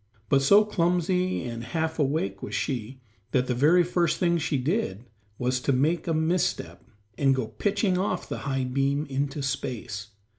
But 0.29 0.41
so 0.41 0.65
clumsy 0.65 1.43
and 1.43 1.63
half 1.63 1.99
awake 1.99 2.41
was 2.41 2.55
she 2.55 3.01
that 3.33 3.45
the 3.45 3.53
very 3.53 3.83
first 3.83 4.17
thing 4.17 4.39
she 4.39 4.57
did 4.57 5.05
was 5.37 5.59
to 5.59 5.71
make 5.71 6.07
a 6.07 6.13
misstep 6.15 6.83
and 7.19 7.35
go 7.35 7.45
pitching 7.49 7.99
off 7.99 8.27
the 8.27 8.39
high 8.39 8.63
beam 8.63 9.05
into 9.11 9.43
space. 9.43 10.07